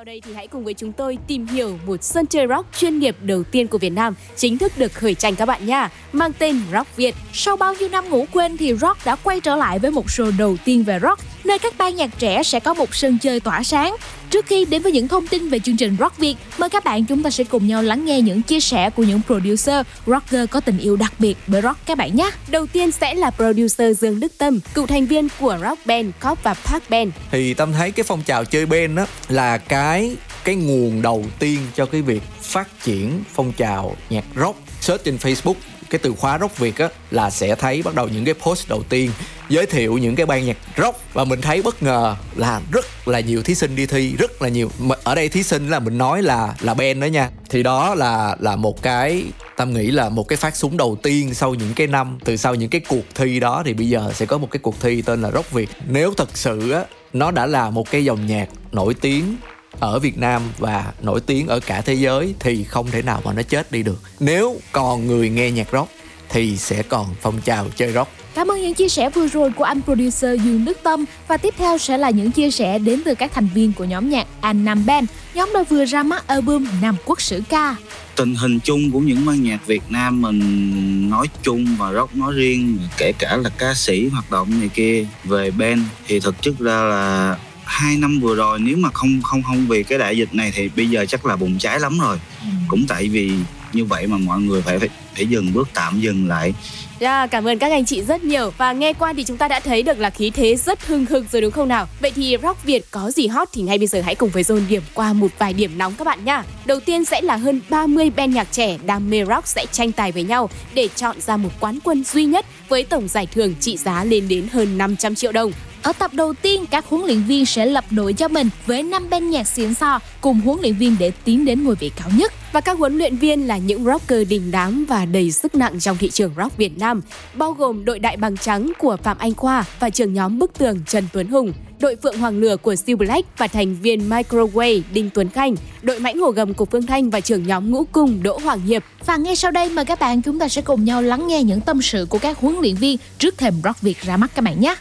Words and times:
Sau 0.00 0.04
đây 0.04 0.20
thì 0.24 0.34
hãy 0.34 0.46
cùng 0.46 0.64
với 0.64 0.74
chúng 0.74 0.92
tôi 0.92 1.18
tìm 1.26 1.46
hiểu 1.46 1.78
một 1.86 2.02
sân 2.02 2.26
chơi 2.26 2.46
rock 2.46 2.78
chuyên 2.78 2.98
nghiệp 2.98 3.16
đầu 3.22 3.44
tiên 3.44 3.68
của 3.68 3.78
Việt 3.78 3.90
Nam 3.90 4.14
chính 4.36 4.58
thức 4.58 4.72
được 4.78 4.92
khởi 4.92 5.14
tranh 5.14 5.36
các 5.36 5.46
bạn 5.46 5.66
nha, 5.66 5.90
mang 6.12 6.32
tên 6.38 6.60
Rock 6.72 6.96
Việt. 6.96 7.14
Sau 7.32 7.56
bao 7.56 7.74
nhiêu 7.74 7.88
năm 7.88 8.08
ngủ 8.08 8.26
quên 8.32 8.56
thì 8.56 8.74
rock 8.74 9.04
đã 9.04 9.16
quay 9.16 9.40
trở 9.40 9.56
lại 9.56 9.78
với 9.78 9.90
một 9.90 10.06
show 10.06 10.38
đầu 10.38 10.56
tiên 10.64 10.84
về 10.84 10.98
rock, 11.02 11.20
nơi 11.50 11.58
các 11.58 11.74
ban 11.78 11.96
nhạc 11.96 12.10
trẻ 12.18 12.42
sẽ 12.42 12.60
có 12.60 12.74
một 12.74 12.94
sân 12.94 13.18
chơi 13.18 13.40
tỏa 13.40 13.62
sáng. 13.62 13.96
Trước 14.30 14.46
khi 14.46 14.64
đến 14.64 14.82
với 14.82 14.92
những 14.92 15.08
thông 15.08 15.26
tin 15.26 15.48
về 15.48 15.58
chương 15.58 15.76
trình 15.76 15.96
Rock 16.00 16.18
Việt, 16.18 16.36
mời 16.58 16.68
các 16.68 16.84
bạn 16.84 17.04
chúng 17.04 17.22
ta 17.22 17.30
sẽ 17.30 17.44
cùng 17.44 17.66
nhau 17.66 17.82
lắng 17.82 18.04
nghe 18.04 18.20
những 18.20 18.42
chia 18.42 18.60
sẻ 18.60 18.90
của 18.90 19.02
những 19.02 19.20
producer, 19.26 19.86
rocker 20.06 20.50
có 20.50 20.60
tình 20.60 20.78
yêu 20.78 20.96
đặc 20.96 21.12
biệt 21.18 21.38
với 21.46 21.62
rock 21.62 21.86
các 21.86 21.98
bạn 21.98 22.16
nhé. 22.16 22.30
Đầu 22.48 22.66
tiên 22.66 22.90
sẽ 22.90 23.14
là 23.14 23.30
producer 23.30 24.00
Dương 24.00 24.20
Đức 24.20 24.32
Tâm, 24.38 24.60
cựu 24.74 24.86
thành 24.86 25.06
viên 25.06 25.28
của 25.40 25.58
rock 25.62 25.86
band 25.86 26.06
Cop 26.22 26.42
và 26.42 26.54
Park 26.54 26.90
Band. 26.90 27.10
Thì 27.30 27.54
Tâm 27.54 27.72
thấy 27.72 27.90
cái 27.90 28.04
phong 28.04 28.22
trào 28.22 28.44
chơi 28.44 28.66
band 28.66 28.96
đó 28.96 29.06
là 29.28 29.58
cái 29.58 30.16
cái 30.44 30.54
nguồn 30.54 31.02
đầu 31.02 31.24
tiên 31.38 31.58
cho 31.76 31.86
cái 31.86 32.02
việc 32.02 32.22
phát 32.42 32.68
triển 32.84 33.22
phong 33.34 33.52
trào 33.52 33.96
nhạc 34.10 34.24
rock 34.36 34.58
search 34.80 35.04
trên 35.04 35.16
Facebook 35.16 35.54
cái 35.90 35.98
từ 35.98 36.14
khóa 36.18 36.38
rock 36.38 36.58
Việt 36.58 36.78
á 36.78 36.88
là 37.10 37.30
sẽ 37.30 37.54
thấy 37.54 37.82
bắt 37.82 37.94
đầu 37.94 38.08
những 38.08 38.24
cái 38.24 38.34
post 38.34 38.68
đầu 38.68 38.82
tiên 38.88 39.10
giới 39.50 39.66
thiệu 39.66 39.98
những 39.98 40.16
cái 40.16 40.26
ban 40.26 40.46
nhạc 40.46 40.56
rock 40.76 41.14
và 41.14 41.24
mình 41.24 41.40
thấy 41.40 41.62
bất 41.62 41.82
ngờ 41.82 42.16
là 42.36 42.60
rất 42.72 43.08
là 43.08 43.20
nhiều 43.20 43.42
thí 43.42 43.54
sinh 43.54 43.76
đi 43.76 43.86
thi, 43.86 44.14
rất 44.18 44.42
là 44.42 44.48
nhiều 44.48 44.70
ở 45.04 45.14
đây 45.14 45.28
thí 45.28 45.42
sinh 45.42 45.68
là 45.68 45.78
mình 45.78 45.98
nói 45.98 46.22
là 46.22 46.54
là 46.60 46.74
band 46.74 47.00
đó 47.00 47.06
nha 47.06 47.30
thì 47.50 47.62
đó 47.62 47.94
là 47.94 48.36
là 48.40 48.56
một 48.56 48.82
cái, 48.82 49.24
tâm 49.56 49.74
nghĩ 49.74 49.90
là 49.90 50.08
một 50.08 50.28
cái 50.28 50.36
phát 50.36 50.56
súng 50.56 50.76
đầu 50.76 50.96
tiên 51.02 51.34
sau 51.34 51.54
những 51.54 51.74
cái 51.74 51.86
năm, 51.86 52.18
từ 52.24 52.36
sau 52.36 52.54
những 52.54 52.70
cái 52.70 52.80
cuộc 52.88 53.04
thi 53.14 53.40
đó 53.40 53.62
thì 53.64 53.74
bây 53.74 53.88
giờ 53.88 54.12
sẽ 54.14 54.26
có 54.26 54.38
một 54.38 54.50
cái 54.50 54.60
cuộc 54.62 54.80
thi 54.80 55.02
tên 55.02 55.22
là 55.22 55.30
rock 55.30 55.52
Việt 55.52 55.70
nếu 55.88 56.14
thật 56.16 56.28
sự 56.34 56.70
á, 56.70 56.84
nó 57.12 57.30
đã 57.30 57.46
là 57.46 57.70
một 57.70 57.90
cái 57.90 58.04
dòng 58.04 58.26
nhạc 58.26 58.48
nổi 58.72 58.94
tiếng 58.94 59.36
ở 59.78 59.98
Việt 59.98 60.18
Nam 60.18 60.42
và 60.58 60.92
nổi 61.02 61.20
tiếng 61.20 61.46
ở 61.46 61.60
cả 61.60 61.80
thế 61.80 61.94
giới 61.94 62.34
thì 62.40 62.64
không 62.64 62.90
thể 62.90 63.02
nào 63.02 63.20
mà 63.24 63.32
nó 63.32 63.42
chết 63.42 63.72
đi 63.72 63.82
được. 63.82 64.00
Nếu 64.20 64.56
còn 64.72 65.06
người 65.06 65.28
nghe 65.28 65.50
nhạc 65.50 65.68
rock 65.72 65.90
thì 66.28 66.56
sẽ 66.56 66.82
còn 66.82 67.06
phong 67.20 67.40
trào 67.40 67.66
chơi 67.76 67.92
rock. 67.92 68.10
Cảm 68.34 68.50
ơn 68.50 68.62
những 68.62 68.74
chia 68.74 68.88
sẻ 68.88 69.10
vừa 69.10 69.28
rồi 69.28 69.50
của 69.50 69.64
anh 69.64 69.80
producer 69.82 70.42
Dương 70.44 70.64
Đức 70.64 70.78
Tâm 70.82 71.04
và 71.28 71.36
tiếp 71.36 71.54
theo 71.58 71.78
sẽ 71.78 71.98
là 71.98 72.10
những 72.10 72.30
chia 72.30 72.50
sẻ 72.50 72.78
đến 72.78 73.02
từ 73.04 73.14
các 73.14 73.32
thành 73.34 73.48
viên 73.54 73.72
của 73.72 73.84
nhóm 73.84 74.10
nhạc 74.10 74.26
An 74.40 74.64
Nam 74.64 74.86
Band. 74.86 75.08
Nhóm 75.34 75.50
đã 75.54 75.62
vừa 75.68 75.84
ra 75.84 76.02
mắt 76.02 76.26
album 76.26 76.66
Nam 76.82 76.96
Quốc 77.04 77.20
Sử 77.20 77.42
Ca. 77.48 77.76
Tình 78.16 78.34
hình 78.34 78.58
chung 78.60 78.90
của 78.90 79.00
những 79.00 79.26
ban 79.26 79.42
nhạc 79.42 79.66
Việt 79.66 79.82
Nam 79.88 80.22
mình 80.22 81.10
nói 81.10 81.26
chung 81.42 81.66
và 81.78 81.92
rock 81.92 82.16
nói 82.16 82.34
riêng, 82.36 82.78
kể 82.96 83.12
cả 83.18 83.36
là 83.36 83.50
ca 83.58 83.74
sĩ 83.74 84.08
hoạt 84.08 84.30
động 84.30 84.60
này 84.60 84.68
kia 84.68 85.06
về 85.24 85.50
band 85.50 85.80
thì 86.06 86.20
thực 86.20 86.42
chất 86.42 86.54
ra 86.58 86.82
là 86.82 87.36
hai 87.64 87.96
năm 87.96 88.20
vừa 88.20 88.34
rồi 88.34 88.58
nếu 88.58 88.76
mà 88.76 88.90
không 88.92 89.22
không 89.22 89.42
không 89.42 89.66
vì 89.68 89.82
cái 89.82 89.98
đại 89.98 90.16
dịch 90.16 90.34
này 90.34 90.52
thì 90.54 90.70
bây 90.76 90.90
giờ 90.90 91.06
chắc 91.08 91.26
là 91.26 91.36
bùng 91.36 91.58
cháy 91.58 91.80
lắm 91.80 91.98
rồi 91.98 92.18
ừ. 92.40 92.46
cũng 92.68 92.84
tại 92.88 93.08
vì 93.08 93.32
như 93.72 93.84
vậy 93.84 94.06
mà 94.06 94.16
mọi 94.18 94.40
người 94.40 94.62
phải 94.62 94.78
phải 94.78 94.88
phải 95.14 95.26
dừng 95.26 95.52
bước 95.52 95.68
tạm 95.74 96.00
dừng 96.00 96.28
lại. 96.28 96.54
Yeah, 97.00 97.00
dạ, 97.00 97.26
cảm 97.26 97.48
ơn 97.48 97.58
các 97.58 97.70
anh 97.70 97.84
chị 97.84 98.02
rất 98.02 98.24
nhiều 98.24 98.52
và 98.58 98.72
nghe 98.72 98.92
qua 98.92 99.12
thì 99.12 99.24
chúng 99.24 99.36
ta 99.36 99.48
đã 99.48 99.60
thấy 99.60 99.82
được 99.82 99.98
là 99.98 100.10
khí 100.10 100.30
thế 100.30 100.56
rất 100.56 100.86
hưng 100.86 101.06
hực 101.06 101.24
rồi 101.32 101.42
đúng 101.42 101.50
không 101.50 101.68
nào? 101.68 101.88
Vậy 102.00 102.12
thì 102.14 102.36
rock 102.42 102.64
Việt 102.64 102.90
có 102.90 103.10
gì 103.10 103.26
hot 103.26 103.48
thì 103.52 103.62
ngay 103.62 103.78
bây 103.78 103.86
giờ 103.86 104.00
hãy 104.00 104.14
cùng 104.14 104.30
với 104.30 104.42
Zone 104.42 104.68
điểm 104.68 104.82
qua 104.94 105.12
một 105.12 105.28
vài 105.38 105.52
điểm 105.52 105.78
nóng 105.78 105.94
các 105.98 106.04
bạn 106.04 106.24
nhá. 106.24 106.44
Đầu 106.64 106.80
tiên 106.80 107.04
sẽ 107.04 107.20
là 107.20 107.36
hơn 107.36 107.60
30 107.68 108.10
band 108.10 108.34
nhạc 108.34 108.52
trẻ 108.52 108.78
đam 108.86 109.10
mê 109.10 109.24
rock 109.24 109.46
sẽ 109.46 109.66
tranh 109.72 109.92
tài 109.92 110.12
với 110.12 110.22
nhau 110.22 110.50
để 110.74 110.88
chọn 110.96 111.20
ra 111.20 111.36
một 111.36 111.50
quán 111.60 111.78
quân 111.84 112.04
duy 112.04 112.24
nhất 112.24 112.46
với 112.68 112.82
tổng 112.82 113.08
giải 113.08 113.26
thưởng 113.26 113.54
trị 113.60 113.76
giá 113.76 114.04
lên 114.04 114.28
đến 114.28 114.48
hơn 114.52 114.78
500 114.78 115.14
triệu 115.14 115.32
đồng. 115.32 115.52
Ở 115.82 115.92
tập 115.92 116.14
đầu 116.14 116.34
tiên, 116.42 116.64
các 116.70 116.86
huấn 116.88 117.04
luyện 117.04 117.22
viên 117.22 117.46
sẽ 117.46 117.66
lập 117.66 117.84
đội 117.90 118.12
cho 118.12 118.28
mình 118.28 118.50
với 118.66 118.82
5 118.82 119.10
bên 119.10 119.30
nhạc 119.30 119.46
xịn 119.46 119.74
sò 119.74 119.98
cùng 120.20 120.40
huấn 120.40 120.60
luyện 120.60 120.74
viên 120.74 120.96
để 120.98 121.12
tiến 121.24 121.44
đến 121.44 121.64
ngôi 121.64 121.74
vị 121.74 121.90
cao 121.96 122.10
nhất. 122.16 122.32
Và 122.52 122.60
các 122.60 122.78
huấn 122.78 122.98
luyện 122.98 123.16
viên 123.16 123.46
là 123.46 123.56
những 123.56 123.84
rocker 123.84 124.28
đình 124.28 124.50
đám 124.50 124.84
và 124.88 125.04
đầy 125.04 125.32
sức 125.32 125.54
nặng 125.54 125.80
trong 125.80 125.96
thị 125.96 126.10
trường 126.10 126.32
rock 126.36 126.56
Việt 126.56 126.78
Nam, 126.78 127.00
bao 127.34 127.52
gồm 127.52 127.84
đội 127.84 127.98
đại 127.98 128.16
bằng 128.16 128.36
trắng 128.36 128.72
của 128.78 128.96
Phạm 129.02 129.18
Anh 129.18 129.34
Khoa 129.34 129.64
và 129.80 129.90
trưởng 129.90 130.14
nhóm 130.14 130.38
Bức 130.38 130.58
Tường 130.58 130.80
Trần 130.86 131.04
Tuấn 131.12 131.28
Hùng, 131.28 131.52
đội 131.80 131.96
Phượng 132.02 132.18
Hoàng 132.18 132.38
Lửa 132.38 132.56
của 132.56 132.76
Steel 132.76 132.96
Black 132.96 133.38
và 133.38 133.46
thành 133.46 133.76
viên 133.82 134.10
Microwave 134.10 134.82
Đinh 134.92 135.10
Tuấn 135.10 135.28
Khanh, 135.28 135.54
đội 135.82 135.98
mãnh 136.00 136.18
hổ 136.18 136.30
gầm 136.30 136.54
của 136.54 136.64
Phương 136.64 136.86
Thanh 136.86 137.10
và 137.10 137.20
trưởng 137.20 137.46
nhóm 137.46 137.70
Ngũ 137.70 137.84
Cung 137.84 138.22
Đỗ 138.22 138.38
Hoàng 138.38 138.60
Hiệp. 138.60 138.84
Và 139.06 139.16
ngay 139.16 139.36
sau 139.36 139.50
đây 139.50 139.68
mời 139.68 139.84
các 139.84 140.00
bạn 140.00 140.22
chúng 140.22 140.38
ta 140.38 140.48
sẽ 140.48 140.62
cùng 140.62 140.84
nhau 140.84 141.02
lắng 141.02 141.28
nghe 141.28 141.42
những 141.42 141.60
tâm 141.60 141.82
sự 141.82 142.06
của 142.10 142.18
các 142.18 142.38
huấn 142.38 142.56
luyện 142.60 142.74
viên 142.74 142.98
trước 143.18 143.38
thềm 143.38 143.54
Rock 143.64 143.82
Việt 143.82 144.02
ra 144.02 144.16
mắt 144.16 144.30
các 144.34 144.44
bạn 144.44 144.60
nhé. 144.60 144.74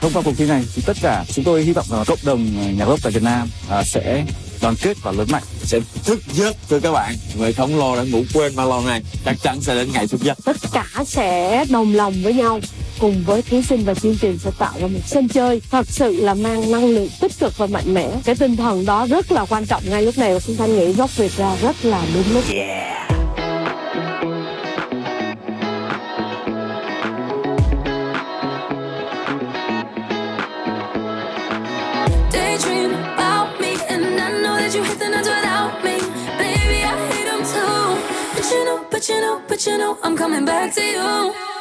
Thông 0.00 0.12
qua 0.12 0.22
cuộc 0.24 0.32
thi 0.36 0.48
này 0.48 0.64
thì 0.74 0.82
tất 0.86 0.96
cả 1.02 1.24
chúng 1.32 1.44
tôi 1.44 1.62
hy 1.62 1.72
vọng 1.72 1.86
là 1.90 2.04
cộng 2.04 2.18
đồng 2.24 2.46
nhạc 2.78 2.86
rock 2.86 3.02
tại 3.02 3.12
Việt 3.12 3.22
Nam 3.22 3.48
à, 3.70 3.84
sẽ 3.84 4.24
đoàn 4.64 4.76
kết 4.82 4.96
và 5.02 5.12
lớn 5.12 5.28
mạnh 5.30 5.42
sẽ 5.62 5.80
thức 6.04 6.20
giấc 6.32 6.56
thưa 6.68 6.80
các 6.80 6.92
bạn. 6.92 7.14
Người 7.38 7.52
không 7.52 7.78
lo 7.78 7.96
đã 7.96 8.02
ngủ 8.02 8.24
quên 8.34 8.56
bao 8.56 8.68
lâu 8.68 8.80
này 8.80 9.02
chắc 9.24 9.36
chắn 9.42 9.60
sẽ 9.60 9.74
đến 9.74 9.88
ngày 9.92 10.06
thức 10.06 10.20
giấc. 10.20 10.38
Tất 10.44 10.56
cả 10.72 10.86
sẽ 11.06 11.64
đồng 11.70 11.94
lòng 11.94 12.14
với 12.22 12.34
nhau 12.34 12.60
cùng 12.98 13.24
với 13.26 13.42
thí 13.42 13.62
sinh 13.62 13.84
và 13.84 13.94
chương 13.94 14.16
trình 14.20 14.38
sẽ 14.38 14.50
tạo 14.58 14.72
ra 14.80 14.86
một 14.86 14.98
sân 15.06 15.28
chơi 15.28 15.62
thật 15.70 15.86
sự 15.88 16.16
là 16.20 16.34
mang 16.34 16.70
năng 16.70 16.86
lượng 16.86 17.08
tích 17.20 17.32
cực 17.38 17.58
và 17.58 17.66
mạnh 17.66 17.94
mẽ. 17.94 18.10
Cái 18.24 18.34
tinh 18.34 18.56
thần 18.56 18.84
đó 18.84 19.06
rất 19.06 19.32
là 19.32 19.44
quan 19.44 19.66
trọng 19.66 19.82
ngay 19.90 20.02
lúc 20.02 20.18
này 20.18 20.34
và 20.34 20.40
chúng 20.40 20.56
ta 20.56 20.66
nghĩ 20.66 20.92
góc 20.92 21.16
việt 21.16 21.36
ra 21.36 21.56
rất 21.62 21.84
là 21.84 22.02
đúng 22.14 22.34
lúc. 22.34 22.44
Yeah. 22.50 22.94
But 39.04 39.10
you 39.14 39.20
know, 39.20 39.42
but 39.48 39.66
you 39.66 39.76
know, 39.76 39.98
I'm 40.02 40.16
coming 40.16 40.46
back 40.46 40.74
to 40.76 40.82
you. 40.82 41.53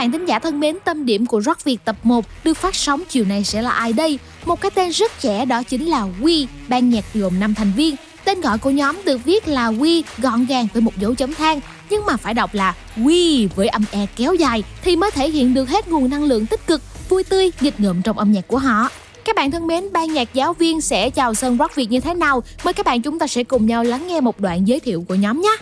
Bạn 0.00 0.12
thính 0.12 0.24
giả 0.24 0.38
thân 0.38 0.60
mến, 0.60 0.76
tâm 0.84 1.06
điểm 1.06 1.26
của 1.26 1.40
Rock 1.40 1.64
Việt 1.64 1.78
tập 1.84 1.96
1 2.02 2.24
được 2.44 2.54
phát 2.54 2.74
sóng 2.74 3.02
chiều 3.08 3.24
nay 3.24 3.44
sẽ 3.44 3.62
là 3.62 3.70
ai 3.70 3.92
đây? 3.92 4.18
Một 4.44 4.60
cái 4.60 4.70
tên 4.70 4.90
rất 4.90 5.20
trẻ 5.20 5.44
đó 5.44 5.62
chính 5.62 5.86
là 5.86 6.06
We, 6.20 6.46
ban 6.68 6.90
nhạc 6.90 7.04
gồm 7.14 7.40
5 7.40 7.54
thành 7.54 7.72
viên. 7.76 7.96
Tên 8.24 8.40
gọi 8.40 8.58
của 8.58 8.70
nhóm 8.70 8.96
được 9.04 9.24
viết 9.24 9.48
là 9.48 9.70
We 9.70 10.02
gọn 10.18 10.46
gàng 10.46 10.66
với 10.72 10.82
một 10.82 10.92
dấu 10.98 11.14
chấm 11.14 11.34
than 11.34 11.60
nhưng 11.90 12.06
mà 12.06 12.16
phải 12.16 12.34
đọc 12.34 12.54
là 12.54 12.74
We 12.96 13.48
với 13.56 13.68
âm 13.68 13.84
e 13.90 14.06
kéo 14.16 14.34
dài 14.34 14.62
thì 14.82 14.96
mới 14.96 15.10
thể 15.10 15.30
hiện 15.30 15.54
được 15.54 15.68
hết 15.68 15.88
nguồn 15.88 16.10
năng 16.10 16.24
lượng 16.24 16.46
tích 16.46 16.66
cực, 16.66 16.82
vui 17.08 17.24
tươi, 17.24 17.50
nghịch 17.60 17.80
ngợm 17.80 18.02
trong 18.02 18.18
âm 18.18 18.32
nhạc 18.32 18.48
của 18.48 18.58
họ. 18.58 18.88
Các 19.24 19.36
bạn 19.36 19.50
thân 19.50 19.66
mến, 19.66 19.92
ban 19.92 20.12
nhạc 20.12 20.34
giáo 20.34 20.52
viên 20.52 20.80
sẽ 20.80 21.10
chào 21.10 21.34
sân 21.34 21.58
Rock 21.58 21.74
Việt 21.74 21.90
như 21.90 22.00
thế 22.00 22.14
nào? 22.14 22.42
Mời 22.64 22.74
các 22.74 22.86
bạn 22.86 23.02
chúng 23.02 23.18
ta 23.18 23.26
sẽ 23.26 23.44
cùng 23.44 23.66
nhau 23.66 23.84
lắng 23.84 24.06
nghe 24.06 24.20
một 24.20 24.40
đoạn 24.40 24.68
giới 24.68 24.80
thiệu 24.80 25.04
của 25.08 25.14
nhóm 25.14 25.40
nhé. 25.40 25.56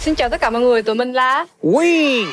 Xin 0.00 0.14
chào 0.14 0.28
tất 0.28 0.40
cả 0.40 0.50
mọi 0.50 0.62
người, 0.62 0.82
tụi 0.82 0.94
mình 0.94 1.12
là 1.12 1.46
Quy 1.62 2.24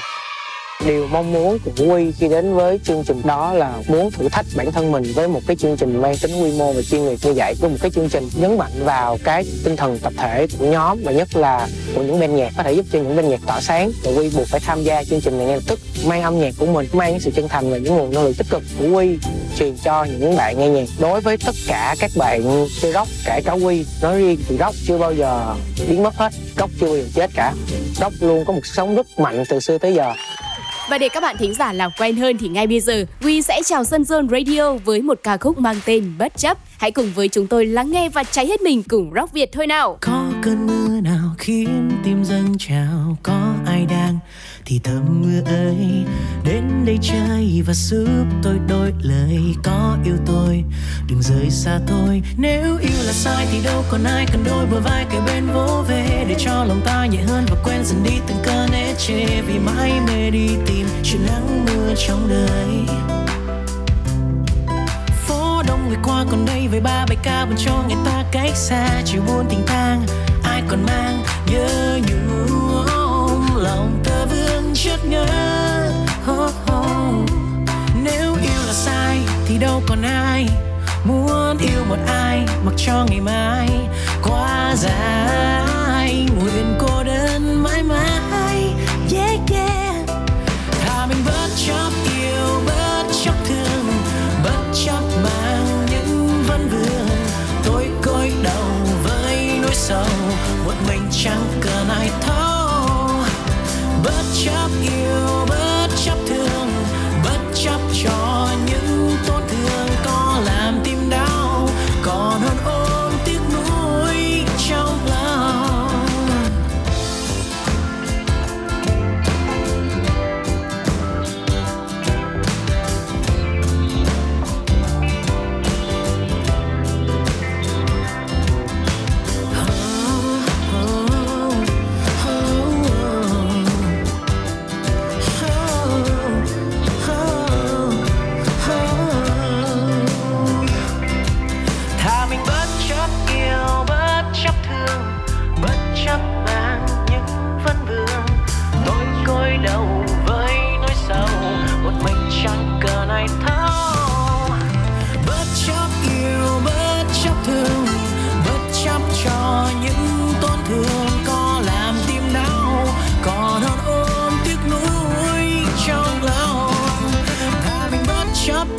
Điều 0.85 1.07
mong 1.07 1.33
muốn 1.33 1.57
của 1.59 1.71
Quy 1.89 2.11
khi 2.11 2.27
đến 2.27 2.53
với 2.53 2.79
chương 2.83 3.03
trình 3.03 3.21
đó 3.23 3.53
là 3.53 3.73
muốn 3.87 4.11
thử 4.11 4.29
thách 4.29 4.45
bản 4.55 4.71
thân 4.71 4.91
mình 4.91 5.03
với 5.15 5.27
một 5.27 5.39
cái 5.47 5.55
chương 5.55 5.77
trình 5.77 6.01
mang 6.01 6.15
tính 6.17 6.43
quy 6.43 6.51
mô 6.51 6.73
và 6.73 6.81
chuyên 6.81 7.05
nghiệp 7.05 7.17
như 7.23 7.33
vậy, 7.33 7.53
với 7.59 7.69
một 7.69 7.77
cái 7.81 7.91
chương 7.91 8.09
trình 8.09 8.29
nhấn 8.35 8.57
mạnh 8.57 8.71
vào 8.79 9.17
cái 9.23 9.45
tinh 9.63 9.75
thần 9.75 9.99
tập 9.99 10.13
thể 10.17 10.47
của 10.59 10.65
nhóm 10.65 10.99
và 11.03 11.11
nhất 11.11 11.35
là 11.35 11.67
của 11.95 12.03
những 12.03 12.19
bên 12.19 12.35
nhạc, 12.35 12.53
có 12.57 12.63
thể 12.63 12.73
giúp 12.73 12.85
cho 12.91 12.99
những 12.99 13.15
bên 13.15 13.29
nhạc 13.29 13.39
tỏa 13.47 13.61
sáng. 13.61 13.91
Và 14.03 14.11
Quy 14.11 14.29
buộc 14.29 14.47
phải 14.47 14.59
tham 14.59 14.83
gia 14.83 15.03
chương 15.03 15.21
trình 15.21 15.37
này 15.37 15.47
ngay 15.47 15.55
lập 15.55 15.63
tức, 15.67 15.79
mang 16.05 16.21
âm 16.21 16.39
nhạc 16.39 16.53
của 16.57 16.65
mình, 16.65 16.87
mang 16.93 17.11
những 17.11 17.19
sự 17.19 17.31
chân 17.35 17.47
thành 17.47 17.71
và 17.71 17.77
những 17.77 17.95
nguồn 17.95 18.13
năng 18.13 18.23
lượng 18.23 18.33
tích 18.33 18.47
cực 18.49 18.63
của 18.79 18.87
Quy 18.97 19.17
truyền 19.59 19.77
cho 19.83 20.03
những 20.03 20.35
bạn 20.35 20.59
nghe 20.59 20.69
nhạc. 20.69 20.85
Đối 20.99 21.21
với 21.21 21.37
tất 21.45 21.55
cả 21.67 21.95
các 21.99 22.11
bạn 22.15 22.67
chơi 22.81 22.93
rock, 22.93 23.09
kể 23.25 23.41
cả 23.45 23.53
Quy 23.53 23.85
nói 24.01 24.17
riêng 24.17 24.39
thì 24.47 24.57
rock 24.57 24.75
chưa 24.87 24.97
bao 24.97 25.13
giờ 25.13 25.55
biến 25.89 26.03
mất 26.03 26.15
hết, 26.15 26.33
rock 26.57 26.71
chưa 26.79 26.87
bao 26.87 26.97
giờ 26.97 27.03
chết 27.15 27.29
cả. 27.35 27.53
Rock 27.95 28.23
luôn 28.23 28.45
có 28.45 28.53
một 28.53 28.61
sống 28.63 28.95
rất 28.95 29.19
mạnh 29.19 29.43
từ 29.49 29.59
xưa 29.59 29.77
tới 29.77 29.93
giờ. 29.93 30.13
Và 30.89 30.97
để 30.97 31.09
các 31.09 31.23
bạn 31.23 31.35
thính 31.39 31.53
giả 31.53 31.73
làm 31.73 31.91
quen 31.99 32.15
hơn 32.15 32.37
thì 32.37 32.47
ngay 32.47 32.67
bây 32.67 32.79
giờ 32.79 33.05
We 33.21 33.41
sẽ 33.41 33.61
chào 33.65 33.83
sân 33.83 34.01
Zone 34.01 34.29
Radio 34.29 34.73
với 34.73 35.01
một 35.01 35.19
ca 35.23 35.37
khúc 35.37 35.57
mang 35.57 35.75
tên 35.85 36.13
Bất 36.17 36.37
chấp. 36.37 36.57
Hãy 36.77 36.91
cùng 36.91 37.11
với 37.15 37.29
chúng 37.29 37.47
tôi 37.47 37.65
lắng 37.65 37.91
nghe 37.91 38.09
và 38.09 38.23
cháy 38.23 38.47
hết 38.47 38.61
mình 38.61 38.83
cùng 38.83 39.11
Rock 39.15 39.33
Việt 39.33 39.51
thôi 39.51 39.67
nào. 39.67 39.97
Có 40.01 40.25
cơn 40.41 40.67
mưa 40.67 41.01
nào 41.01 41.35
khiến 41.37 41.91
tim 42.03 42.23
dâng 42.23 42.57
trào 42.59 43.17
Có 43.23 43.53
ai 43.65 43.82
thì 44.65 44.79
thầm 44.83 45.21
mưa 45.21 45.41
ơi, 45.45 46.05
Đến 46.43 46.85
đây 46.85 46.99
chơi 47.01 47.63
và 47.65 47.73
giúp 47.73 48.25
tôi 48.43 48.59
đổi 48.69 48.93
lời. 49.01 49.39
Có 49.63 49.97
yêu 50.05 50.15
tôi, 50.25 50.63
đừng 51.07 51.21
rời 51.21 51.49
xa 51.49 51.79
tôi. 51.87 52.21
Nếu 52.37 52.77
yêu 52.77 53.03
là 53.05 53.11
sai 53.11 53.47
thì 53.51 53.63
đâu 53.63 53.83
còn 53.89 54.03
ai 54.03 54.25
cần 54.31 54.43
đôi 54.45 54.65
bờ 54.65 54.79
vai 54.79 55.05
kề 55.11 55.19
bên 55.25 55.47
vỗ 55.53 55.83
về. 55.87 56.25
Để 56.29 56.35
cho 56.39 56.63
lòng 56.63 56.81
ta 56.85 57.05
nhẹ 57.05 57.21
hơn 57.21 57.45
và 57.49 57.55
quên 57.63 57.85
dần 57.85 58.03
đi 58.03 58.11
từng 58.27 58.37
cơn 58.43 58.71
ế 58.71 58.95
chê 58.97 59.41
Vì 59.41 59.59
mãi 59.59 59.91
mê 60.07 60.31
đi 60.31 60.49
tìm 60.65 60.87
chuyện 61.03 61.25
nắng 61.27 61.65
mưa 61.65 61.93
trong 62.07 62.29
đời. 62.29 62.97
Phố 65.27 65.63
đông 65.67 65.87
người 65.87 65.97
qua 66.03 66.25
còn 66.31 66.45
đây 66.45 66.67
với 66.67 66.79
ba 66.79 67.05
bài 67.09 67.17
ca 67.23 67.45
buồn 67.45 67.55
cho 67.65 67.83
người 67.87 67.97
ta 68.05 68.23
cách 68.31 68.55
xa. 68.55 69.01
Chiều 69.05 69.21
buồn 69.27 69.45
tình 69.49 69.63
tang 69.67 70.05
ai 70.43 70.63
còn 70.67 70.83
mang 70.85 71.23
nhớ 71.51 71.99
nhung 72.07 73.63
lòng 73.63 74.01
ta 74.03 74.12
vương 75.01 75.11
chợt 75.11 76.31
oh, 76.31 76.51
oh. 76.71 77.29
nếu 78.03 78.35
yêu 78.41 78.61
là 78.67 78.73
sai 78.73 79.19
thì 79.47 79.57
đâu 79.57 79.81
còn 79.87 80.01
ai 80.01 80.49
muốn 81.03 81.57
yêu 81.57 81.83
một 81.89 81.97
ai 82.07 82.45
mặc 82.65 82.73
cho 82.77 83.05
ngày 83.09 83.21
mai 83.21 83.69
quá 84.23 84.75
dài. 84.77 86.27
Nguyện 86.39 86.75
cô 86.79 87.03
đơn 87.03 87.63
mãi 87.63 87.83
mãi. 87.83 88.42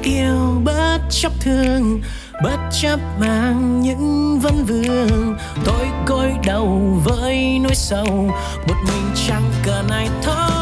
Yêu 0.04 0.61
bất 0.64 0.99
chấp 1.11 1.32
thương, 1.40 2.00
bất 2.42 2.58
chấp 2.82 3.00
mang 3.20 3.80
những 3.80 4.38
vấn 4.40 4.64
vương. 4.64 5.37
Tôi 5.64 5.87
côi 6.06 6.32
đầu 6.46 7.00
với 7.04 7.58
nỗi 7.62 7.75
sầu 7.75 8.30
một 8.68 8.76
mình 8.87 9.11
chẳng 9.28 9.50
cần 9.64 9.88
ai 9.88 10.08
thôi 10.23 10.53